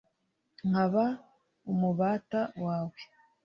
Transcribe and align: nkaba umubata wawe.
nkaba 0.67 1.05
umubata 1.71 2.41
wawe. 2.63 2.99